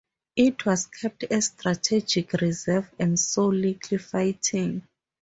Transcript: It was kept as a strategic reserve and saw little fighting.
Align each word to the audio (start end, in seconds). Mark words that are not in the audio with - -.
It 0.35 0.65
was 0.65 0.87
kept 0.87 1.25
as 1.25 1.49
a 1.51 1.59
strategic 1.59 2.33
reserve 2.33 2.89
and 2.97 3.19
saw 3.19 3.45
little 3.45 3.99
fighting. 3.99 4.87